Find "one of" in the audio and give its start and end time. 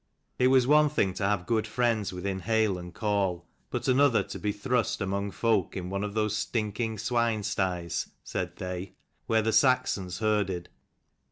5.91-6.15